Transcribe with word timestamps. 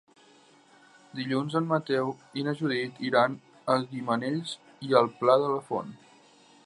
Dilluns 1.17 1.57
en 1.59 1.67
Mateu 1.73 2.09
i 2.41 2.45
na 2.47 2.55
Judit 2.61 2.97
iran 3.09 3.35
a 3.75 3.77
Gimenells 3.93 4.55
i 4.89 4.99
el 5.03 5.13
Pla 5.21 5.37
de 5.45 5.53
la 5.57 5.63
Font. 5.69 5.95